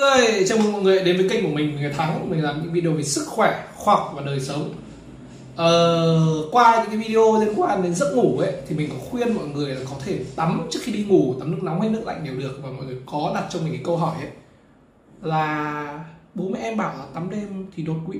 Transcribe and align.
ơi 0.00 0.44
chào 0.48 0.58
mừng 0.58 0.72
mọi 0.72 0.82
người 0.82 1.04
đến 1.04 1.16
với 1.16 1.28
kênh 1.28 1.44
của 1.44 1.50
mình 1.50 1.76
người 1.80 1.92
thắng. 1.92 2.30
Mình 2.30 2.42
làm 2.42 2.62
những 2.62 2.72
video 2.72 2.92
về 2.92 3.02
sức 3.02 3.26
khỏe 3.26 3.68
khoa 3.74 3.94
học 3.94 4.12
và 4.16 4.22
đời 4.22 4.40
sống. 4.40 4.74
Ờ, 5.56 6.48
qua 6.52 6.76
những 6.76 6.86
cái 6.86 7.08
video 7.08 7.40
liên 7.40 7.54
quan 7.56 7.82
đến 7.82 7.94
giấc 7.94 8.14
ngủ 8.14 8.38
ấy 8.38 8.52
thì 8.68 8.76
mình 8.76 8.90
có 8.90 8.96
khuyên 9.10 9.34
mọi 9.34 9.46
người 9.46 9.74
là 9.74 9.80
có 9.90 9.96
thể 10.04 10.18
tắm 10.36 10.66
trước 10.70 10.80
khi 10.82 10.92
đi 10.92 11.04
ngủ 11.04 11.34
tắm 11.38 11.50
nước 11.50 11.62
nóng 11.62 11.80
hay 11.80 11.90
nước 11.90 12.06
lạnh 12.06 12.24
đều 12.24 12.34
được. 12.34 12.60
Và 12.62 12.70
mọi 12.70 12.86
người 12.86 12.96
có 13.06 13.32
đặt 13.34 13.44
cho 13.50 13.58
mình 13.58 13.72
cái 13.72 13.82
câu 13.84 13.96
hỏi 13.96 14.16
ấy 14.20 14.30
là 15.22 16.04
bố 16.34 16.48
mẹ 16.48 16.58
em 16.58 16.76
bảo 16.76 16.94
là 16.98 17.04
tắm 17.14 17.30
đêm 17.30 17.66
thì 17.76 17.82
đột 17.82 17.96
quỵ. 18.06 18.18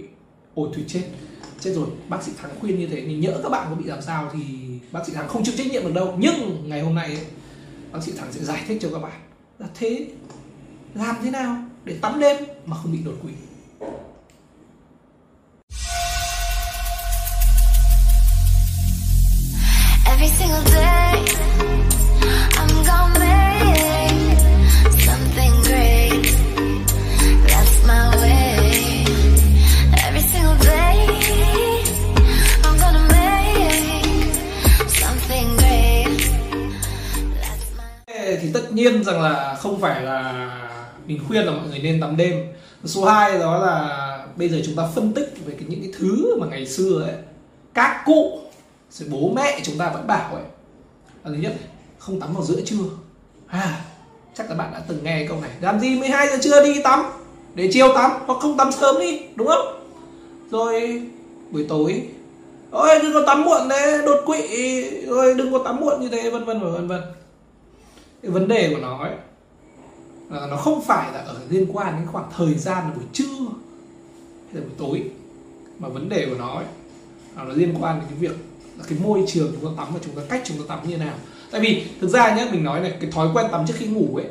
Ôi 0.55 0.69
thủy 0.75 0.85
chết. 0.89 1.03
Chết 1.61 1.73
rồi. 1.75 1.87
Bác 2.09 2.23
sĩ 2.23 2.33
thắng 2.43 2.51
khuyên 2.61 2.79
như 2.79 2.87
thế. 2.87 3.03
Thì 3.07 3.15
nhỡ 3.15 3.41
các 3.43 3.49
bạn 3.49 3.67
có 3.71 3.75
bị 3.75 3.85
làm 3.85 4.03
sao 4.03 4.31
thì 4.33 4.41
bác 4.93 5.07
sĩ 5.07 5.13
thắng 5.13 5.29
không 5.29 5.45
chịu 5.45 5.55
trách 5.59 5.67
nhiệm 5.67 5.83
được 5.83 5.95
đâu. 5.95 6.15
Nhưng 6.19 6.69
ngày 6.69 6.81
hôm 6.81 6.95
nay 6.95 7.07
ấy, 7.07 7.25
bác 7.93 8.03
sĩ 8.03 8.13
thắng 8.13 8.33
sẽ 8.33 8.45
giải 8.45 8.65
thích 8.69 8.79
cho 8.83 8.89
các 8.93 8.99
bạn 8.99 9.21
là 9.59 9.67
thế 9.75 10.07
làm 10.95 11.17
thế 11.23 11.31
nào? 11.31 11.57
Để 11.87 11.99
tắm 12.03 12.21
đêm 12.21 12.37
mà 12.67 12.77
không 12.77 12.93
bị 12.93 12.99
đột 13.05 13.15
quỵ 13.23 13.33
Every 20.07 20.29
single 20.29 20.65
day, 20.65 21.25
I'm 22.59 22.85
gonna 22.87 23.19
make 23.19 24.39
something 25.07 25.53
great. 25.65 26.25
That's 27.49 27.77
my 27.87 28.17
way. 28.23 29.05
Every 30.07 30.23
single 30.33 30.59
day, 30.65 30.97
I'm 32.65 32.79
gonna 32.81 33.09
make 33.13 34.35
something 34.89 35.57
great. 35.57 36.19
That's 37.43 37.77
my 37.77 38.39
thì 38.41 38.53
tất 38.55 38.73
nhiên 38.73 39.05
rằng 39.05 39.21
là 39.21 39.57
không 39.61 39.81
phải 39.81 40.03
là 40.03 40.76
mình 41.07 41.21
khuyên 41.29 41.45
là 41.45 41.53
mọi 41.53 41.69
người 41.69 41.79
nên 41.79 42.01
tắm 42.01 42.17
đêm. 42.17 42.47
Số 42.85 43.05
2 43.05 43.39
đó 43.39 43.59
là 43.59 44.27
bây 44.37 44.49
giờ 44.49 44.61
chúng 44.67 44.77
ta 44.77 44.83
phân 44.95 45.13
tích 45.13 45.35
về 45.47 45.55
cái 45.59 45.65
những 45.69 45.81
cái 45.81 45.93
thứ 45.99 46.37
mà 46.41 46.47
ngày 46.47 46.67
xưa 46.67 47.03
ấy, 47.03 47.15
các 47.75 48.03
cụ, 48.07 48.41
rồi 48.91 49.09
bố 49.13 49.33
mẹ 49.37 49.61
chúng 49.63 49.79
ta 49.79 49.91
vẫn 49.91 50.07
bảo 50.07 50.35
ấy. 50.35 50.45
Là 51.25 51.31
thứ 51.31 51.35
nhất, 51.35 51.53
không 51.99 52.21
tắm 52.21 52.35
vào 52.35 52.45
giữa 52.45 52.61
trưa. 52.65 52.85
À 53.47 53.85
chắc 54.35 54.51
là 54.51 54.57
bạn 54.57 54.73
đã 54.73 54.83
từng 54.89 55.05
nghe 55.05 55.27
câu 55.29 55.41
này. 55.41 55.51
Làm 55.61 55.81
gì 55.81 55.99
12 55.99 56.29
giờ 56.29 56.39
trưa 56.43 56.65
đi 56.65 56.83
tắm? 56.83 57.05
Để 57.55 57.69
chiều 57.73 57.93
tắm, 57.95 58.11
hoặc 58.27 58.39
không 58.41 58.57
tắm 58.57 58.73
sớm 58.73 58.97
đi, 59.01 59.21
đúng 59.35 59.47
không? 59.47 59.83
Rồi, 60.51 61.03
buổi 61.51 61.67
tối, 61.69 62.03
ôi, 62.71 62.99
đừng 63.03 63.13
có 63.13 63.23
tắm 63.27 63.45
muộn 63.45 63.69
đấy, 63.69 64.03
đột 64.07 64.23
quỵ 64.27 64.43
rồi 65.07 65.35
đừng 65.35 65.53
có 65.53 65.59
tắm 65.65 65.81
muộn 65.81 66.01
như 66.01 66.09
thế, 66.09 66.31
vân 66.31 66.45
vân 66.45 66.61
và 66.61 66.71
vân 66.71 66.89
vân. 66.89 67.03
Cái 68.23 68.31
vấn 68.31 68.49
đề 68.49 68.71
của 68.75 68.81
nó 68.81 68.99
ấy 68.99 69.13
là 70.31 70.47
nó 70.47 70.57
không 70.57 70.83
phải 70.83 71.13
là 71.13 71.19
ở 71.19 71.41
liên 71.49 71.67
quan 71.73 71.97
đến 71.97 72.07
khoảng 72.07 72.31
thời 72.37 72.55
gian 72.55 72.85
là 72.85 72.95
buổi 72.95 73.05
trưa 73.13 73.39
hay 74.53 74.55
là 74.55 74.61
buổi 74.61 74.75
tối, 74.79 75.11
mà 75.79 75.89
vấn 75.89 76.09
đề 76.09 76.27
của 76.31 76.37
nó 76.39 76.55
ấy 76.55 76.65
là 77.37 77.45
nó 77.45 77.53
liên 77.53 77.75
quan 77.81 78.01
đến 78.01 78.09
cái 78.09 78.19
việc 78.19 78.37
là 78.79 78.85
cái 78.89 78.99
môi 79.03 79.25
trường 79.27 79.53
chúng 79.53 79.71
ta 79.77 79.85
tắm 79.85 79.95
và 79.95 80.01
chúng 80.05 80.15
ta, 80.15 80.23
cách 80.29 80.43
chúng 80.45 80.59
ta 80.59 80.65
tắm 80.69 80.89
như 80.89 80.97
thế 80.97 81.05
nào. 81.05 81.15
Tại 81.51 81.61
vì 81.61 81.85
thực 82.01 82.09
ra 82.09 82.37
nhé 82.37 82.49
mình 82.53 82.65
nói 82.65 82.81
này, 82.81 82.95
cái 83.01 83.11
thói 83.11 83.29
quen 83.35 83.47
tắm 83.53 83.67
trước 83.67 83.75
khi 83.77 83.87
ngủ 83.87 84.17
ấy, 84.17 84.27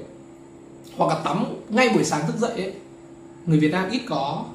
hoặc 0.97 1.15
là 1.15 1.21
tắm 1.23 1.45
ngay 1.69 1.89
buổi 1.93 2.03
sáng 2.03 2.27
thức 2.27 2.35
dậy 2.37 2.51
ấy, 2.51 2.73
người 3.45 3.59
Việt 3.59 3.71
Nam 3.71 3.89
ít 3.89 4.01
có, 4.09 4.45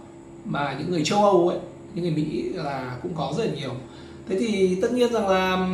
mà 0.45 0.77
những 0.79 0.91
người 0.91 1.05
châu 1.05 1.25
Âu 1.25 1.49
ấy, 1.49 1.59
những 1.95 2.05
người 2.05 2.13
Mỹ 2.15 2.49
là 2.55 2.99
cũng 3.03 3.13
có 3.15 3.33
rất 3.37 3.45
là 3.45 3.51
nhiều 3.55 3.75
thế 4.31 4.37
thì 4.39 4.79
tất 4.83 4.93
nhiên 4.93 5.13
rằng 5.13 5.29
là 5.29 5.69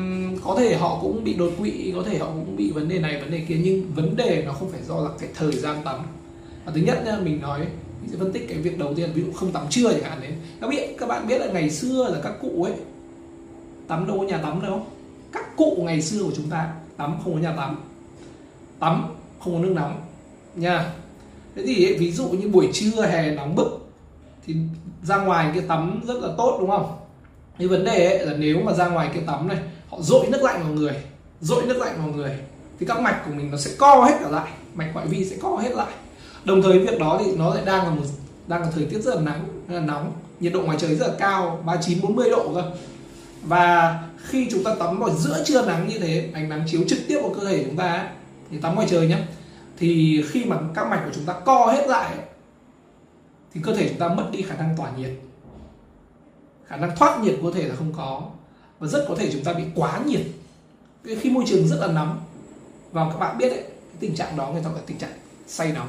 có 0.45 0.57
thể 0.59 0.77
họ 0.77 0.99
cũng 1.03 1.25
bị 1.25 1.35
đột 1.35 1.53
quỵ 1.59 1.93
có 1.97 2.03
thể 2.03 2.19
họ 2.19 2.27
cũng 2.27 2.57
bị 2.57 2.71
vấn 2.71 2.89
đề 2.89 2.99
này 2.99 3.21
vấn 3.21 3.31
đề 3.31 3.45
kia 3.49 3.61
nhưng 3.65 3.93
vấn 3.95 4.17
đề 4.17 4.43
nó 4.47 4.53
không 4.53 4.71
phải 4.71 4.81
do 4.89 5.01
là 5.01 5.11
cái 5.19 5.29
thời 5.35 5.53
gian 5.53 5.83
tắm. 5.85 6.01
Và 6.65 6.73
thứ 6.75 6.81
nhất 6.81 7.03
nha 7.07 7.19
mình 7.19 7.41
nói 7.41 7.59
mình 8.01 8.11
sẽ 8.11 8.17
phân 8.19 8.33
tích 8.33 8.47
cái 8.49 8.59
việc 8.59 8.79
đầu 8.79 8.95
tiên 8.95 9.11
ví 9.15 9.23
dụ 9.23 9.33
không 9.33 9.53
tắm 9.53 9.67
trưa 9.71 9.93
chẳng 9.93 10.03
hạn 10.03 10.21
đấy. 10.21 10.33
Các 10.61 10.71
biết 10.71 10.99
các 10.99 11.07
bạn 11.07 11.27
biết 11.27 11.39
là 11.39 11.47
ngày 11.53 11.71
xưa 11.71 12.11
là 12.13 12.21
các 12.23 12.33
cụ 12.41 12.63
ấy 12.63 12.75
tắm 13.89 14.07
đâu 14.07 14.19
có 14.19 14.25
nhà 14.25 14.39
tắm 14.39 14.63
đâu. 14.63 14.87
Các 15.33 15.57
cụ 15.57 15.77
ngày 15.81 16.03
xưa 16.03 16.23
của 16.23 16.33
chúng 16.37 16.51
ta 16.51 16.75
tắm 16.97 17.17
không 17.25 17.35
có 17.35 17.41
nhà 17.41 17.53
tắm. 17.57 17.77
Tắm 18.79 19.05
không 19.41 19.55
có 19.55 19.61
nước 19.61 19.73
nóng 19.77 20.01
nha. 20.55 20.93
Thế 21.57 21.63
thì 21.67 21.87
ấy, 21.87 21.95
ví 21.95 22.13
dụ 22.13 22.29
như 22.29 22.49
buổi 22.49 22.69
trưa 22.73 23.07
hè 23.07 23.31
nóng 23.31 23.55
bức 23.55 23.89
thì 24.47 24.55
ra 25.03 25.17
ngoài 25.17 25.51
cái 25.55 25.65
tắm 25.69 26.01
rất 26.07 26.23
là 26.23 26.29
tốt 26.39 26.57
đúng 26.61 26.71
không? 26.71 26.97
Nhưng 27.59 27.71
vấn 27.71 27.85
đề 27.85 28.07
ấy 28.07 28.27
là 28.27 28.35
nếu 28.39 28.61
mà 28.65 28.73
ra 28.73 28.89
ngoài 28.89 29.11
kia 29.15 29.21
tắm 29.27 29.49
này, 29.49 29.59
họ 29.89 29.99
dội 30.01 30.27
nước 30.29 30.43
lạnh 30.43 30.63
vào 30.63 30.73
người, 30.73 30.95
dội 31.41 31.67
nước 31.67 31.77
lạnh 31.77 31.95
vào 31.99 32.09
người, 32.09 32.31
thì 32.81 32.87
các 32.87 33.01
mạch 33.01 33.23
của 33.27 33.33
mình 33.33 33.51
nó 33.51 33.59
sẽ 33.59 33.71
co 33.79 34.05
hết 34.05 34.15
cả 34.21 34.29
lại, 34.29 34.51
mạch 34.75 34.91
ngoại 34.95 35.07
vi 35.07 35.25
sẽ 35.25 35.37
co 35.43 35.57
hết 35.57 35.71
lại. 35.75 35.93
Đồng 36.45 36.63
thời 36.63 36.79
việc 36.79 36.99
đó 36.99 37.21
thì 37.25 37.33
nó 37.37 37.55
lại 37.55 37.63
đang 37.67 37.85
là 37.85 37.91
một, 37.91 38.03
đang 38.47 38.63
là 38.63 38.69
thời 38.75 38.85
tiết 38.85 39.01
rất 39.03 39.15
là 39.15 39.21
nắng, 39.21 39.45
rất 39.69 39.75
là 39.75 39.81
nóng, 39.81 40.13
nhiệt 40.41 40.53
độ 40.53 40.63
ngoài 40.63 40.79
trời 40.81 40.95
rất 40.95 41.07
là 41.07 41.15
cao 41.19 41.63
39 41.67 42.03
40 42.03 42.31
độ 42.31 42.53
cơ. 42.55 42.63
Và 43.43 43.99
khi 44.17 44.49
chúng 44.51 44.65
ta 44.65 44.75
tắm 44.75 44.99
vào 44.99 45.11
giữa 45.11 45.45
trưa 45.45 45.67
nắng 45.67 45.89
như 45.89 45.99
thế, 45.99 46.29
ánh 46.35 46.49
nắng 46.49 46.65
chiếu 46.67 46.81
trực 46.89 46.99
tiếp 47.09 47.19
vào 47.23 47.35
cơ 47.41 47.47
thể 47.47 47.65
chúng 47.65 47.77
ta 47.77 48.09
thì 48.51 48.59
tắm 48.59 48.75
ngoài 48.75 48.87
trời 48.91 49.07
nhé 49.07 49.19
thì 49.79 50.23
khi 50.31 50.45
mà 50.45 50.57
các 50.75 50.87
mạch 50.89 51.03
của 51.05 51.11
chúng 51.15 51.25
ta 51.25 51.33
co 51.33 51.67
hết 51.67 51.89
lại 51.89 52.15
thì 53.55 53.61
cơ 53.65 53.75
thể 53.75 53.89
chúng 53.89 53.99
ta 53.99 54.09
mất 54.09 54.25
đi 54.33 54.43
khả 54.43 54.57
năng 54.57 54.77
tỏa 54.77 54.91
nhiệt 54.99 55.11
khả 56.69 56.77
năng 56.77 56.97
thoát 56.97 57.21
nhiệt 57.21 57.35
cơ 57.43 57.51
thể 57.51 57.69
là 57.69 57.75
không 57.75 57.93
có. 57.97 58.23
Và 58.79 58.89
rất 58.89 59.05
có 59.09 59.15
thể 59.15 59.33
chúng 59.33 59.45
ta 59.45 59.53
bị 59.53 59.63
quá 59.75 60.01
nhiệt. 60.07 60.21
Khi 61.21 61.31
môi 61.31 61.45
trường 61.47 61.69
rất 61.69 61.77
là 61.81 61.87
nóng. 61.87 62.19
Và 62.93 63.09
các 63.11 63.19
bạn 63.19 63.39
biết 63.39 63.49
đấy 63.49 63.63
cái 63.63 63.97
tình 64.01 64.15
trạng 64.15 64.37
đó 64.37 64.51
người 64.53 64.63
ta 64.65 64.71
gọi 64.71 64.81
tình 64.87 64.99
trạng 64.99 65.13
say 65.47 65.73
nóng. 65.73 65.89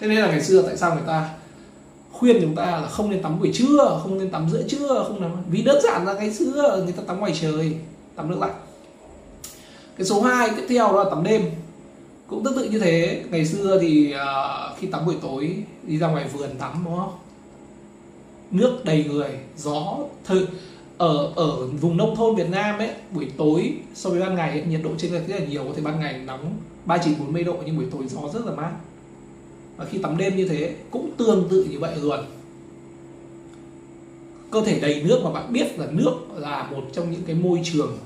Thế 0.00 0.08
nên 0.08 0.18
là 0.18 0.26
ngày 0.26 0.42
xưa 0.42 0.62
tại 0.62 0.76
sao 0.76 0.94
người 0.94 1.04
ta 1.06 1.30
khuyên 2.12 2.38
chúng 2.40 2.54
ta 2.54 2.64
là 2.64 2.88
không 2.88 3.10
nên 3.10 3.22
tắm 3.22 3.38
buổi 3.38 3.50
trưa 3.54 4.00
không 4.02 4.18
nên 4.18 4.30
tắm 4.30 4.48
giữa 4.50 4.62
trưa 4.68 5.04
không 5.08 5.20
nên 5.20 5.30
vì 5.50 5.62
đơn 5.62 5.82
giản 5.82 6.06
là 6.06 6.14
ngày 6.14 6.34
xưa 6.34 6.82
người 6.84 6.92
ta 6.92 7.02
tắm 7.06 7.20
ngoài 7.20 7.32
trời 7.40 7.76
tắm 8.16 8.30
nước 8.30 8.38
lạnh. 8.40 8.54
Cái 9.96 10.06
số 10.06 10.22
2 10.22 10.50
tiếp 10.50 10.66
theo 10.68 10.92
đó 10.92 11.04
là 11.04 11.10
tắm 11.10 11.24
đêm. 11.24 11.50
Cũng 12.26 12.44
tương 12.44 12.56
tự 12.56 12.64
như 12.64 12.78
thế 12.78 13.24
ngày 13.30 13.46
xưa 13.46 13.78
thì 13.80 14.14
uh, 14.14 14.78
khi 14.78 14.86
tắm 14.86 15.06
buổi 15.06 15.16
tối 15.22 15.64
đi 15.82 15.98
ra 15.98 16.08
ngoài 16.08 16.28
vườn 16.32 16.50
tắm 16.58 16.82
đúng 16.84 16.96
không? 16.96 17.12
Nước 18.50 18.84
đầy 18.84 19.04
người 19.04 19.30
gió 19.56 19.98
thơ 20.24 20.46
ở 20.98 21.32
ở 21.36 21.66
vùng 21.66 21.96
nông 21.96 22.16
thôn 22.16 22.36
Việt 22.36 22.50
Nam 22.50 22.78
ấy 22.78 22.90
buổi 23.10 23.28
tối 23.36 23.74
so 23.94 24.10
với 24.10 24.20
ban 24.20 24.34
ngày 24.34 24.50
ấy, 24.50 24.62
nhiệt 24.66 24.80
độ 24.84 24.90
trên 24.98 25.12
lệch 25.12 25.28
rất 25.28 25.40
là 25.40 25.46
nhiều 25.46 25.64
có 25.64 25.70
thể 25.76 25.82
ban 25.82 26.00
ngày 26.00 26.20
nóng 26.26 26.56
39 26.84 27.18
40 27.18 27.44
độ 27.44 27.56
nhưng 27.66 27.76
buổi 27.76 27.86
tối 27.92 28.02
gió 28.08 28.20
rất 28.32 28.46
là 28.46 28.52
mát. 28.52 28.72
Và 29.76 29.84
khi 29.84 29.98
tắm 29.98 30.16
đêm 30.16 30.36
như 30.36 30.48
thế 30.48 30.74
cũng 30.90 31.10
tương 31.16 31.48
tự 31.50 31.66
như 31.70 31.78
vậy 31.78 31.96
luôn. 32.02 32.20
Cơ 34.50 34.62
thể 34.64 34.80
đầy 34.80 35.02
nước 35.02 35.20
mà 35.24 35.30
bạn 35.30 35.52
biết 35.52 35.78
là 35.78 35.86
nước 35.90 36.14
là 36.36 36.68
một 36.70 36.82
trong 36.92 37.10
những 37.10 37.22
cái 37.26 37.34
môi 37.34 37.60
trường 37.64 37.98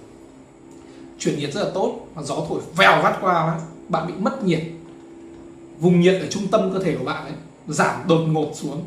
chuyển 1.18 1.38
nhiệt 1.38 1.52
rất 1.52 1.64
là 1.64 1.70
tốt 1.74 2.06
mà 2.14 2.22
gió 2.22 2.36
thổi 2.48 2.60
vèo 2.76 3.02
vắt 3.02 3.14
qua 3.20 3.60
bạn 3.88 4.06
bị 4.06 4.12
mất 4.18 4.44
nhiệt. 4.44 4.62
Vùng 5.80 6.00
nhiệt 6.00 6.20
ở 6.20 6.26
trung 6.30 6.48
tâm 6.48 6.70
cơ 6.72 6.78
thể 6.78 6.96
của 6.98 7.04
bạn 7.04 7.24
ấy 7.24 7.32
giảm 7.68 8.08
đột 8.08 8.20
ngột 8.28 8.50
xuống 8.54 8.82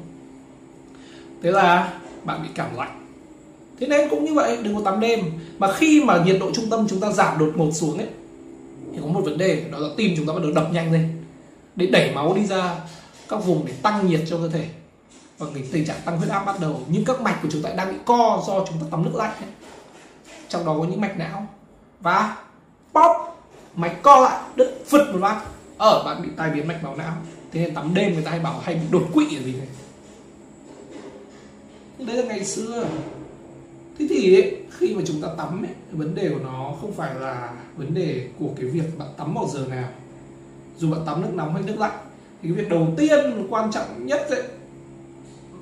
thế 1.44 1.52
là 1.52 1.94
bạn 2.24 2.44
bị 2.44 2.50
cảm 2.56 2.76
lạnh. 2.76 3.04
Thế 3.80 3.88
nên 3.88 4.10
cũng 4.10 4.26
như 4.26 4.34
vậy, 4.34 4.58
đừng 4.64 4.76
có 4.76 4.82
tắm 4.92 5.00
đêm. 5.00 5.26
Mà 5.58 5.74
khi 5.74 6.04
mà 6.04 6.24
nhiệt 6.26 6.38
độ 6.40 6.52
trung 6.54 6.70
tâm 6.70 6.88
chúng 6.90 7.00
ta 7.00 7.12
giảm 7.12 7.38
đột 7.38 7.52
ngột 7.56 7.72
xuống 7.72 7.98
ấy, 7.98 8.08
thì 8.94 9.00
có 9.02 9.08
một 9.08 9.22
vấn 9.24 9.38
đề, 9.38 9.66
đó 9.72 9.78
là 9.78 9.90
tim 9.98 10.14
chúng 10.18 10.28
ta 10.28 10.34
bắt 10.34 10.40
đầu 10.42 10.52
đập 10.52 10.68
nhanh 10.72 10.92
lên. 10.92 11.24
Để 11.76 11.86
đẩy 11.86 12.12
máu 12.12 12.34
đi 12.34 12.46
ra 12.46 12.76
các 13.30 13.46
vùng 13.46 13.66
để 13.66 13.74
tăng 13.82 14.08
nhiệt 14.08 14.22
cho 14.30 14.38
cơ 14.38 14.50
thể. 14.50 14.66
Và 15.38 15.48
cái 15.54 15.64
tình 15.72 15.86
trạng 15.86 15.98
tăng 16.06 16.18
huyết 16.18 16.30
áp 16.30 16.46
bắt 16.46 16.60
đầu 16.60 16.82
nhưng 16.88 17.06
các 17.06 17.22
mạch 17.22 17.40
của 17.44 17.48
chúng 17.52 17.62
ta 17.62 17.70
đang 17.70 17.92
bị 17.94 17.98
co 18.06 18.44
do 18.48 18.66
chúng 18.66 18.80
ta 18.80 18.86
tắm 18.92 19.04
nước 19.04 19.16
lạnh 19.16 19.34
ấy. 19.42 19.50
trong 20.50 20.66
đó 20.66 20.76
có 20.80 20.86
những 20.86 21.02
mạch 21.02 21.18
não. 21.18 21.48
Và 22.02 22.38
pop, 22.94 23.16
mạch 23.76 24.02
co 24.02 24.22
lại, 24.22 24.42
đứt 24.56 24.84
phật 24.88 25.14
một 25.14 25.20
phát. 25.22 25.42
Ở 25.78 26.04
bạn 26.06 26.22
bị 26.22 26.30
tai 26.38 26.50
biến 26.50 26.68
mạch 26.68 26.84
máu 26.84 26.96
não. 26.96 27.14
Thế 27.52 27.62
nên 27.62 27.76
tắm 27.76 27.94
đêm 27.94 28.14
người 28.14 28.24
ta 28.24 28.32
hay 28.32 28.40
bảo 28.40 28.60
hay 28.64 28.76
bị 28.76 28.82
đột 28.92 29.04
quỵ 29.14 29.26
là 29.36 29.42
gì 29.44 29.54
này? 29.54 29.68
Đấy 32.06 32.18
là 32.18 32.24
ngày 32.24 32.46
xưa. 32.46 32.86
Thế 34.00 34.08
thì 34.10 34.36
ấy, 34.36 34.58
khi 34.70 34.96
mà 34.96 35.02
chúng 35.06 35.22
ta 35.22 35.28
tắm 35.38 35.64
ấy, 35.64 35.72
vấn 35.92 36.16
đề 36.16 36.30
của 36.30 36.40
nó 36.44 36.76
không 36.82 36.94
phải 36.94 37.16
là 37.16 37.54
vấn 37.78 37.94
đề 37.94 38.28
của 38.40 38.50
cái 38.56 38.66
việc 38.66 38.98
bạn 38.98 39.08
tắm 39.18 39.34
vào 39.34 39.48
giờ 39.54 39.66
nào. 39.70 39.90
Dù 40.78 40.92
bạn 40.92 41.02
tắm 41.06 41.22
nước 41.22 41.34
nóng 41.34 41.54
hay 41.54 41.64
nước 41.64 41.80
lạnh 41.80 41.98
thì 42.42 42.50
cái 42.50 42.52
việc 42.52 42.70
đầu 42.70 42.88
tiên 42.98 43.48
quan 43.50 43.72
trọng 43.72 44.06
nhất 44.06 44.28
ấy, 44.30 44.44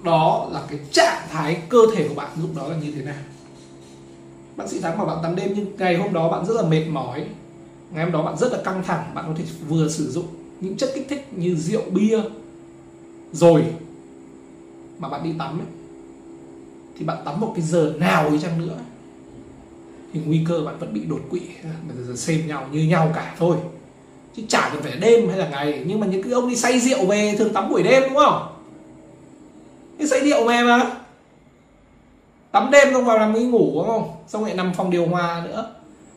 đó 0.03 0.49
là 0.51 0.63
cái 0.69 0.79
trạng 0.91 1.27
thái 1.29 1.61
cơ 1.69 1.79
thể 1.95 2.07
của 2.07 2.15
bạn 2.15 2.31
lúc 2.41 2.49
đó 2.55 2.67
là 2.67 2.77
như 2.77 2.91
thế 2.91 3.01
nào. 3.01 3.23
Bác 4.55 4.69
sĩ 4.69 4.79
thắng 4.79 4.97
mà 4.97 5.05
bạn 5.05 5.17
tắm 5.23 5.35
đêm 5.35 5.53
nhưng 5.55 5.77
ngày 5.77 5.97
hôm 5.97 6.13
đó 6.13 6.29
bạn 6.29 6.45
rất 6.45 6.53
là 6.55 6.61
mệt 6.61 6.85
mỏi 6.87 7.25
ngày 7.91 8.03
hôm 8.03 8.13
đó 8.13 8.23
bạn 8.23 8.37
rất 8.37 8.51
là 8.51 8.61
căng 8.63 8.83
thẳng 8.83 9.11
bạn 9.13 9.25
có 9.27 9.33
thể 9.37 9.43
vừa 9.67 9.89
sử 9.89 10.11
dụng 10.11 10.25
những 10.61 10.77
chất 10.77 10.89
kích 10.95 11.05
thích 11.09 11.27
như 11.31 11.55
rượu 11.55 11.81
bia 11.91 12.21
rồi 13.31 13.65
mà 14.99 15.09
bạn 15.09 15.23
đi 15.23 15.29
tắm 15.39 15.59
ấy, 15.59 15.67
thì 16.97 17.05
bạn 17.05 17.17
tắm 17.25 17.39
một 17.39 17.53
cái 17.55 17.65
giờ 17.65 17.93
nào 17.97 18.29
đi 18.29 18.39
chăng 18.39 18.67
nữa. 18.67 18.77
Thì 20.13 20.19
nguy 20.25 20.45
cơ 20.47 20.61
bạn 20.65 20.79
vẫn 20.79 20.93
bị 20.93 21.01
đột 21.01 21.21
quỵ 21.29 21.41
xem 22.15 22.47
nhau 22.47 22.67
như 22.71 22.79
nhau 22.79 23.11
cả 23.15 23.35
thôi. 23.37 23.57
Chứ 24.35 24.43
chả 24.49 24.69
cần 24.73 24.83
phải 24.83 24.95
đêm 24.95 25.29
hay 25.29 25.37
là 25.37 25.49
ngày, 25.49 25.83
nhưng 25.85 25.99
mà 25.99 26.07
những 26.07 26.23
cái 26.23 26.33
ông 26.33 26.49
đi 26.49 26.55
say 26.55 26.79
rượu 26.79 27.05
về 27.05 27.35
thường 27.37 27.53
tắm 27.53 27.69
buổi 27.69 27.83
đêm 27.83 28.03
đúng 28.03 28.15
không? 28.15 28.47
Cái 29.97 30.07
say 30.07 30.19
rượu 30.29 30.47
về 30.47 30.63
mà. 30.63 30.91
Tắm 32.51 32.71
đêm 32.71 32.93
xong 32.93 33.05
vào 33.05 33.19
nằm 33.19 33.33
đi 33.33 33.43
ngủ 33.43 33.71
đúng 33.75 33.87
không? 33.87 34.11
Xong 34.27 34.45
lại 34.45 34.53
nằm 34.53 34.73
phòng 34.73 34.91
điều 34.91 35.07
hòa 35.07 35.43
nữa. 35.45 35.71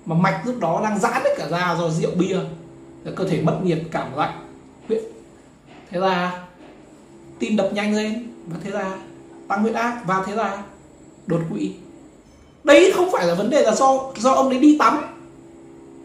Mà 0.07 0.17
mạch 0.17 0.43
lúc 0.47 0.61
đó 0.61 0.81
đang 0.85 0.99
giãn 0.99 1.23
hết 1.25 1.31
cả 1.39 1.49
ra 1.49 1.77
do 1.79 1.91
rượu 1.91 2.11
bia. 2.19 2.39
Cơ 3.17 3.29
thể 3.29 3.43
mất 3.43 3.59
nhiệt, 3.63 3.79
cảm 3.91 4.17
lạnh 4.17 4.45
thế 5.91 6.01
là 6.01 6.47
tim 7.39 7.57
đập 7.57 7.71
nhanh 7.73 7.97
lên 7.97 8.27
và 8.47 8.57
thế 8.65 8.71
là 8.71 8.99
tăng 9.49 9.63
huyết 9.63 9.75
áp 9.75 10.03
và 10.07 10.23
thế 10.27 10.35
là 10.35 10.63
đột 11.27 11.41
quỵ. 11.51 11.73
Đấy 12.65 12.93
không 12.95 13.09
phải 13.13 13.27
là 13.27 13.35
vấn 13.35 13.51
đề 13.51 13.63
là 13.63 13.75
do 13.75 14.01
do 14.17 14.33
ông 14.33 14.51
đấy 14.51 14.59
đi 14.59 14.77
tắm. 14.79 14.99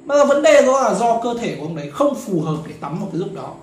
Mà 0.06 0.16
là 0.16 0.25
vấn 0.25 0.44
đề 0.44 0.62
đó 0.62 0.84
là 0.84 0.94
do 0.94 1.19
cơ 1.24 1.34
thể 1.40 1.56
của 1.56 1.66
ông 1.66 1.75
đấy 1.75 1.92
không 1.92 2.16
phù 2.16 2.42
hợp 2.42 2.57
để 2.68 2.74
tắm 2.81 3.00
vào 3.00 3.10
cái 3.12 3.19
lúc 3.19 3.30
đó. 3.36 3.54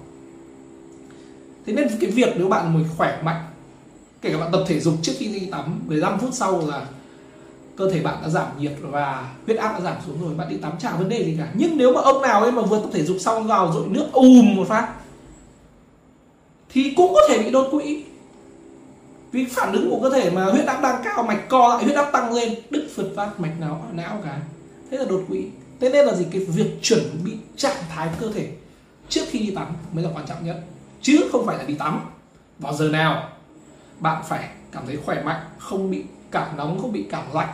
Thế 1.66 1.72
nên 1.72 1.88
cái 2.00 2.10
việc 2.10 2.28
nếu 2.36 2.48
bạn 2.48 2.74
mình 2.74 2.86
khỏe 2.96 3.22
mạnh, 3.24 3.44
kể 4.22 4.32
cả 4.32 4.38
bạn 4.38 4.52
tập 4.52 4.64
thể 4.66 4.80
dục 4.80 4.94
trước 5.02 5.12
khi 5.18 5.26
đi 5.26 5.46
tắm 5.46 5.80
15 5.86 6.18
phút 6.18 6.30
sau 6.32 6.62
là 6.68 6.86
cơ 7.76 7.90
thể 7.90 8.00
bạn 8.00 8.18
đã 8.22 8.28
giảm 8.28 8.46
nhiệt 8.58 8.72
và 8.80 9.32
huyết 9.46 9.58
áp 9.58 9.72
đã 9.72 9.80
giảm 9.80 9.96
xuống 10.06 10.22
rồi, 10.22 10.34
bạn 10.34 10.48
đi 10.48 10.56
tắm 10.56 10.72
chả 10.78 10.96
vấn 10.96 11.08
đề 11.08 11.24
gì 11.24 11.34
cả. 11.38 11.48
Nhưng 11.54 11.76
nếu 11.76 11.92
mà 11.92 12.00
ông 12.00 12.22
nào 12.22 12.42
ấy 12.42 12.52
mà 12.52 12.62
vừa 12.62 12.80
tập 12.80 12.88
thể 12.92 13.04
dục 13.04 13.16
xong 13.20 13.46
vào 13.46 13.72
dội 13.72 13.86
nước 13.88 14.06
ùm 14.12 14.56
một 14.56 14.68
phát, 14.68 14.88
thì 16.68 16.92
cũng 16.96 17.14
có 17.14 17.20
thể 17.28 17.38
bị 17.38 17.50
đột 17.50 17.68
quỵ 17.70 18.04
vì 19.32 19.44
phản 19.44 19.72
ứng 19.72 19.90
của 19.90 20.00
cơ 20.02 20.10
thể 20.16 20.30
mà 20.30 20.44
huyết 20.44 20.66
áp 20.66 20.80
đang 20.82 21.02
cao, 21.04 21.22
mạch 21.22 21.48
co 21.48 21.68
lại, 21.68 21.84
huyết 21.84 21.96
áp 21.96 22.10
tăng 22.12 22.34
lên 22.34 22.54
đứt 22.70 22.88
phật 22.96 23.06
phát 23.16 23.40
mạch 23.40 23.60
não 23.60 23.84
não 23.92 24.20
cả. 24.24 24.38
Thế 24.90 24.98
là 24.98 25.04
đột 25.04 25.24
quỵ. 25.28 25.46
Thế 25.80 25.90
nên 25.90 26.06
là 26.06 26.14
gì? 26.14 26.26
Cái 26.30 26.40
việc 26.40 26.78
chuẩn 26.82 27.00
bị 27.24 27.32
trạng 27.56 27.76
thái 27.88 28.08
cơ 28.20 28.32
thể 28.34 28.48
trước 29.08 29.22
khi 29.28 29.38
đi 29.38 29.50
tắm 29.54 29.66
mới 29.92 30.04
là 30.04 30.10
quan 30.14 30.26
trọng 30.26 30.44
nhất. 30.44 30.60
Chứ 31.02 31.28
không 31.32 31.46
phải 31.46 31.58
là 31.58 31.64
đi 31.64 31.74
tắm 31.74 32.00
vào 32.58 32.74
giờ 32.74 32.88
nào. 32.88 33.28
Bạn 33.98 34.22
phải 34.28 34.48
cảm 34.72 34.82
thấy 34.86 34.98
khỏe 35.04 35.22
mạnh, 35.22 35.40
không 35.58 35.90
bị 35.90 36.04
cảm 36.30 36.56
nóng, 36.56 36.82
không 36.82 36.92
bị 36.92 37.06
cảm 37.10 37.24
lạnh, 37.34 37.48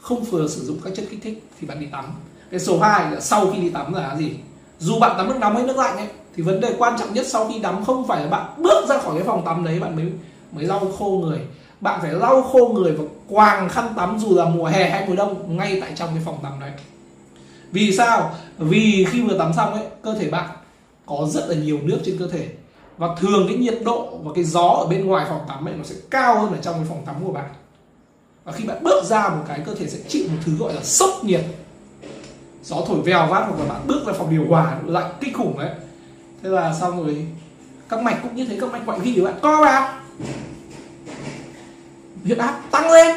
không 0.00 0.24
vừa 0.24 0.48
sử 0.48 0.64
dụng 0.64 0.78
các 0.84 0.92
chất 0.96 1.04
kích 1.10 1.20
thích 1.22 1.44
thì 1.60 1.66
bạn 1.66 1.80
đi 1.80 1.86
tắm. 1.86 2.04
Cái 2.50 2.60
số 2.60 2.80
2 2.80 3.10
là 3.10 3.20
sau 3.20 3.52
khi 3.52 3.60
đi 3.60 3.70
tắm 3.70 3.94
là 3.94 4.16
gì? 4.16 4.34
Dù 4.78 4.98
bạn 5.00 5.14
tắm 5.16 5.28
nước 5.28 5.36
nóng 5.40 5.56
hay 5.56 5.64
nước 5.64 5.76
lạnh 5.76 5.96
ấy, 5.96 6.08
thì 6.36 6.42
vấn 6.42 6.60
đề 6.60 6.74
quan 6.78 6.98
trọng 6.98 7.14
nhất 7.14 7.26
sau 7.28 7.48
khi 7.48 7.60
tắm 7.62 7.84
không 7.84 8.06
phải 8.08 8.22
là 8.22 8.28
bạn 8.28 8.54
bước 8.58 8.88
ra 8.88 8.98
khỏi 8.98 9.14
cái 9.14 9.26
phòng 9.26 9.44
tắm 9.44 9.64
đấy 9.64 9.80
bạn 9.80 9.96
mới 9.96 10.12
mới 10.52 10.64
lau 10.64 10.92
khô 10.98 11.22
người. 11.24 11.38
Bạn 11.80 12.00
phải 12.02 12.12
lau 12.12 12.42
khô 12.42 12.68
người 12.68 12.92
và 12.92 13.04
quàng 13.28 13.68
khăn 13.68 13.92
tắm 13.96 14.18
dù 14.18 14.36
là 14.36 14.44
mùa 14.44 14.66
hè 14.66 14.90
hay 14.90 15.08
mùa 15.08 15.16
đông 15.16 15.56
ngay 15.56 15.80
tại 15.80 15.92
trong 15.96 16.08
cái 16.14 16.22
phòng 16.24 16.38
tắm 16.42 16.52
đấy. 16.60 16.70
Vì 17.72 17.96
sao? 17.96 18.34
Vì 18.58 19.06
khi 19.10 19.22
vừa 19.22 19.38
tắm 19.38 19.52
xong 19.56 19.72
ấy, 19.72 19.82
cơ 20.02 20.14
thể 20.14 20.30
bạn 20.30 20.48
có 21.06 21.28
rất 21.30 21.48
là 21.48 21.54
nhiều 21.54 21.78
nước 21.82 21.98
trên 22.04 22.18
cơ 22.18 22.28
thể. 22.28 22.48
Và 22.96 23.08
thường 23.20 23.46
cái 23.48 23.56
nhiệt 23.56 23.78
độ 23.84 24.18
và 24.24 24.32
cái 24.34 24.44
gió 24.44 24.68
ở 24.68 24.86
bên 24.86 25.06
ngoài 25.06 25.26
phòng 25.28 25.40
tắm 25.48 25.68
ấy, 25.68 25.74
nó 25.74 25.84
sẽ 25.84 25.94
cao 26.10 26.40
hơn 26.40 26.52
ở 26.52 26.58
trong 26.62 26.74
cái 26.74 26.84
phòng 26.88 27.02
tắm 27.06 27.14
của 27.24 27.32
bạn. 27.32 27.50
Và 28.44 28.52
khi 28.52 28.64
bạn 28.64 28.82
bước 28.82 29.04
ra 29.04 29.28
một 29.28 29.44
cái, 29.48 29.60
cơ 29.66 29.74
thể 29.74 29.88
sẽ 29.88 29.98
chịu 30.08 30.24
một 30.28 30.38
thứ 30.44 30.56
gọi 30.56 30.74
là 30.74 30.82
sốc 30.82 31.24
nhiệt. 31.24 31.44
Gió 32.64 32.76
thổi 32.86 33.00
vèo 33.00 33.26
vát 33.26 33.42
hoặc 33.48 33.58
là 33.58 33.64
bạn 33.68 33.80
bước 33.86 34.06
ra 34.06 34.12
phòng 34.12 34.30
điều 34.30 34.46
hòa, 34.48 34.78
lạnh 34.86 35.12
kinh 35.20 35.34
khủng 35.34 35.58
đấy. 35.58 35.70
Thế 36.42 36.48
là 36.48 36.74
xong 36.74 37.04
rồi. 37.04 37.26
Các 37.88 38.02
mạch 38.02 38.18
cũng 38.22 38.36
như 38.36 38.46
thế, 38.46 38.58
các 38.60 38.72
mạch 38.72 38.86
ngoại 38.86 38.98
vi 38.98 39.14
của 39.16 39.24
bạn. 39.24 39.34
Co 39.42 39.62
vào 39.62 39.92
huyết 42.24 42.38
áp 42.38 42.62
tăng 42.70 42.92
lên. 42.92 43.16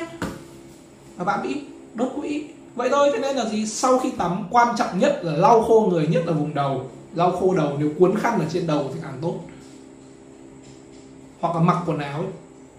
Và 1.17 1.25
bạn 1.25 1.43
bị 1.43 1.61
đột 1.93 2.09
quỵ 2.21 2.47
vậy 2.75 2.89
thôi 2.91 3.09
thế 3.13 3.19
nên 3.19 3.35
là 3.35 3.49
gì? 3.49 3.65
Sau 3.65 3.99
khi 3.99 4.11
tắm 4.11 4.47
quan 4.49 4.75
trọng 4.77 4.99
nhất 4.99 5.19
là 5.23 5.31
lau 5.31 5.63
khô 5.63 5.87
người 5.91 6.07
nhất 6.07 6.23
là 6.25 6.33
vùng 6.33 6.53
đầu. 6.53 6.89
Lau 7.15 7.31
khô 7.31 7.53
đầu 7.55 7.77
nếu 7.79 7.91
cuốn 7.99 8.17
khăn 8.17 8.39
ở 8.39 8.45
trên 8.53 8.67
đầu 8.67 8.91
thì 8.93 8.99
càng 9.03 9.17
tốt. 9.21 9.39
Hoặc 11.39 11.55
là 11.55 11.61
mặc 11.61 11.83
quần 11.85 11.99
áo 11.99 12.19
ấy, 12.19 12.29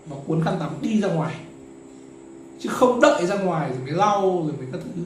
và 0.06 0.17
cuốn 0.26 0.44
khăn 0.44 0.56
tắm 0.61 0.71
đi 0.81 1.00
ra 1.00 1.09
ngoài. 1.09 1.35
Chứ 2.61 2.69
không 2.69 3.00
đợi 3.00 3.26
ra 3.26 3.38
ngoài 3.38 3.71
rồi 3.71 3.79
mới 3.85 3.93
lau 3.93 4.21
rồi 4.23 4.53
mới 4.59 4.67
các 4.73 4.81
thứ. 4.85 5.03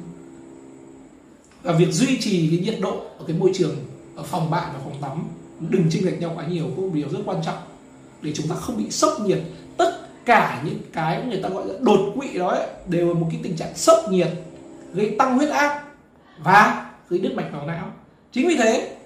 Và 1.63 1.73
việc 1.73 1.93
duy 1.93 2.19
trì 2.21 2.49
cái 2.51 2.59
nhiệt 2.59 2.81
độ 2.81 3.01
ở 3.19 3.25
cái 3.27 3.37
môi 3.37 3.51
trường 3.55 3.77
ở 4.17 4.23
phòng 4.23 4.51
bạn 4.51 4.71
và 4.75 4.81
phòng 4.85 4.97
tắm 5.01 5.25
đừng 5.61 5.91
chênh 5.91 6.07
lệch 6.07 6.21
nhau 6.21 6.33
quá 6.37 6.47
nhiều 6.47 6.65
cũng 6.77 6.87
một 6.87 6.95
điều 6.95 7.09
rất 7.09 7.19
quan 7.25 7.43
trọng 7.45 7.59
để 8.23 8.33
chúng 8.35 8.49
ta 8.49 8.55
không 8.55 8.77
bị 8.77 8.91
sốc 8.91 9.21
nhiệt. 9.21 9.39
Tất 9.77 10.01
cả 10.25 10.63
những 10.65 10.79
cái 10.93 11.23
người 11.29 11.41
ta 11.43 11.49
gọi 11.49 11.67
là 11.67 11.75
đột 11.81 12.13
quỵ 12.17 12.39
đó 12.39 12.49
ấy, 12.49 12.67
đều 12.87 13.09
là 13.09 13.15
một 13.15 13.27
cái 13.31 13.41
tình 13.43 13.57
trạng 13.57 13.75
sốc 13.75 13.99
nhiệt 14.11 14.29
gây 14.95 15.15
tăng 15.19 15.39
huyết 15.39 15.51
áp 15.51 15.85
và 16.39 16.91
gây 17.09 17.21
đứt 17.21 17.35
mạch 17.35 17.53
máu 17.53 17.67
não. 17.67 17.87
Chính 18.33 18.49
vì 18.49 18.57
thế 18.57 18.97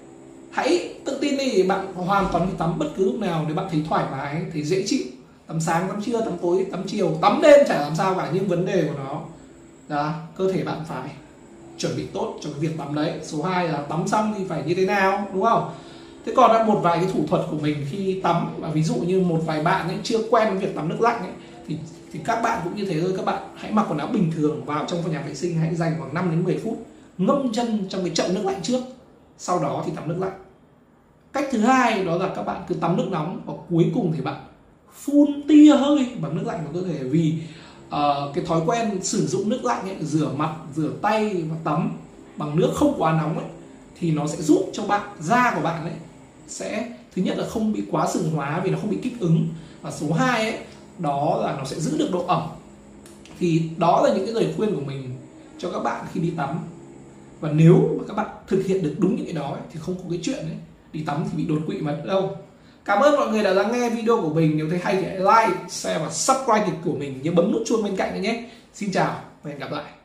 hãy 0.50 0.94
tự 1.04 1.18
tin 1.20 1.36
đi 1.38 1.62
bạn 1.62 1.94
hoàn 1.94 2.28
toàn 2.32 2.46
đi 2.46 2.52
tắm 2.58 2.78
bất 2.78 2.86
cứ 2.96 3.04
lúc 3.04 3.20
nào. 3.20 3.44
Để 3.48 3.54
bạn 3.54 3.66
thấy 3.70 3.84
thoải 3.88 4.04
mái 4.10 4.42
thấy 4.52 4.62
dễ 4.62 4.82
chịu 4.86 5.04
tắm 5.46 5.60
sáng 5.60 5.88
tắm 5.88 6.02
trưa 6.02 6.20
tắm 6.20 6.32
tối 6.42 6.66
tắm 6.70 6.82
chiều 6.86 7.18
tắm 7.22 7.40
đêm 7.42 7.66
chả 7.68 7.80
làm 7.80 7.96
sao 7.96 8.14
cả 8.14 8.30
nhưng 8.32 8.48
vấn 8.48 8.66
đề 8.66 8.84
của 8.84 8.98
nó 9.04 9.20
là 9.88 10.26
cơ 10.36 10.52
thể 10.52 10.64
bạn 10.64 10.84
phải 10.88 11.08
chuẩn 11.78 11.96
bị 11.96 12.06
tốt 12.12 12.38
cho 12.40 12.50
cái 12.50 12.60
việc 12.60 12.78
tắm 12.78 12.94
đấy. 12.94 13.12
Số 13.22 13.42
2 13.42 13.68
là 13.68 13.78
tắm 13.78 14.08
xong 14.08 14.34
thì 14.38 14.44
phải 14.48 14.62
như 14.66 14.74
thế 14.74 14.86
nào 14.86 15.28
đúng 15.34 15.42
không? 15.42 15.70
Thế 16.26 16.32
còn 16.36 16.52
là 16.52 16.64
một 16.64 16.80
vài 16.82 16.98
cái 16.98 17.12
thủ 17.12 17.20
thuật 17.28 17.42
của 17.50 17.58
mình 17.58 17.86
khi 17.90 18.20
tắm 18.22 18.48
và 18.58 18.70
ví 18.70 18.82
dụ 18.82 18.94
như 18.94 19.20
một 19.20 19.40
vài 19.46 19.62
bạn 19.62 19.88
ấy 19.88 19.98
chưa 20.02 20.18
quen 20.30 20.48
với 20.50 20.58
việc 20.58 20.74
tắm 20.74 20.88
nước 20.88 21.00
lạnh 21.00 21.18
ấy 21.22 21.32
thì 21.68 21.76
thì 22.12 22.20
các 22.24 22.42
bạn 22.42 22.60
cũng 22.64 22.76
như 22.76 22.84
thế 22.84 23.00
thôi. 23.00 23.12
Các 23.16 23.26
bạn 23.26 23.42
hãy 23.56 23.72
mặc 23.72 23.86
quần 23.88 23.98
áo 23.98 24.08
bình 24.08 24.32
thường 24.36 24.64
vào 24.64 24.84
trong 24.88 25.02
phòng 25.02 25.12
nhà 25.12 25.22
vệ 25.26 25.34
sinh 25.34 25.58
hãy 25.58 25.74
dành 25.74 25.94
khoảng 25.98 26.14
5 26.14 26.30
đến 26.30 26.44
10 26.44 26.60
phút 26.64 26.86
ngâm 27.18 27.52
chân 27.52 27.86
trong 27.88 28.04
cái 28.04 28.14
chậu 28.14 28.28
nước 28.28 28.44
lạnh 28.44 28.62
trước 28.62 28.80
sau 29.38 29.58
đó 29.58 29.82
thì 29.86 29.92
tắm 29.96 30.08
nước 30.08 30.16
lạnh. 30.18 30.38
Cách 31.32 31.48
thứ 31.50 31.58
hai 31.58 32.04
đó 32.04 32.16
là 32.16 32.28
các 32.36 32.42
bạn 32.42 32.62
cứ 32.68 32.74
tắm 32.74 32.96
nước 32.96 33.08
nóng 33.10 33.40
và 33.46 33.54
cuối 33.70 33.90
cùng 33.94 34.12
thì 34.16 34.20
bạn 34.20 34.36
phun 34.94 35.42
tia 35.48 35.76
hơi 35.76 36.06
bằng 36.20 36.36
nước 36.36 36.42
lạnh 36.46 36.64
vào 36.64 36.82
cơ 36.82 36.88
thể. 36.88 37.04
Vì 37.04 37.34
uh, 37.86 38.34
cái 38.34 38.44
thói 38.44 38.60
quen 38.66 39.02
sử 39.02 39.26
dụng 39.26 39.48
nước 39.48 39.64
lạnh 39.64 39.88
ấy, 39.88 39.96
rửa 40.00 40.28
mặt 40.36 40.54
rửa 40.74 40.90
tay 41.02 41.44
và 41.50 41.56
tắm 41.64 41.90
bằng 42.36 42.56
nước 42.56 42.70
không 42.74 42.94
quá 42.98 43.12
nóng 43.12 43.38
ấy 43.38 43.48
thì 43.98 44.10
nó 44.10 44.26
sẽ 44.26 44.42
giúp 44.42 44.70
cho 44.72 44.86
bạn 44.86 45.02
da 45.20 45.52
của 45.54 45.62
bạn 45.62 45.82
ấy 45.82 45.92
sẽ 46.52 46.88
thứ 47.16 47.22
nhất 47.22 47.38
là 47.38 47.46
không 47.46 47.72
bị 47.72 47.82
quá 47.90 48.06
sừng 48.12 48.30
hóa 48.30 48.60
vì 48.64 48.70
nó 48.70 48.78
không 48.80 48.90
bị 48.90 48.98
kích 49.02 49.20
ứng. 49.20 49.48
Và 49.82 49.90
số 49.90 50.12
2 50.12 50.50
ấy 50.50 50.58
đó 50.98 51.40
là 51.44 51.56
nó 51.58 51.64
sẽ 51.64 51.80
giữ 51.80 51.98
được 51.98 52.08
độ 52.12 52.24
ẩm. 52.26 52.42
Thì 53.38 53.62
đó 53.76 54.02
là 54.04 54.14
những 54.14 54.24
cái 54.24 54.34
lời 54.34 54.54
khuyên 54.56 54.74
của 54.74 54.80
mình 54.80 55.16
cho 55.58 55.70
các 55.70 55.80
bạn 55.80 56.04
khi 56.12 56.20
đi 56.20 56.32
tắm. 56.36 56.58
Và 57.40 57.50
nếu 57.52 57.96
mà 57.98 58.04
các 58.08 58.14
bạn 58.14 58.26
thực 58.46 58.66
hiện 58.66 58.82
được 58.82 58.94
đúng 58.98 59.16
những 59.16 59.24
cái 59.24 59.34
đó 59.34 59.50
ấy, 59.50 59.60
thì 59.72 59.80
không 59.82 59.94
có 59.94 60.04
cái 60.10 60.18
chuyện 60.22 60.38
ấy 60.38 60.56
đi 60.92 61.02
tắm 61.02 61.24
thì 61.30 61.36
bị 61.36 61.44
đột 61.44 61.58
quỵ 61.66 61.78
mà 61.78 61.96
đâu. 62.06 62.36
Cảm 62.84 63.02
ơn 63.02 63.16
mọi 63.16 63.28
người 63.28 63.42
đã 63.42 63.52
lắng 63.52 63.72
nghe 63.72 63.90
video 63.90 64.22
của 64.22 64.34
mình. 64.34 64.56
Nếu 64.56 64.70
thấy 64.70 64.78
hay 64.78 64.96
thì 64.96 65.04
hãy 65.04 65.18
like 65.18 65.58
share 65.68 65.98
và 65.98 66.10
subscribe 66.10 66.66
kênh 66.66 66.82
của 66.84 66.92
mình. 66.92 67.20
Nhớ 67.22 67.32
bấm 67.32 67.52
nút 67.52 67.62
chuông 67.66 67.82
bên 67.84 67.96
cạnh 67.96 68.14
nữa 68.14 68.20
nhé. 68.20 68.44
Xin 68.74 68.92
chào 68.92 69.20
và 69.42 69.50
hẹn 69.50 69.58
gặp 69.58 69.72
lại. 69.72 70.01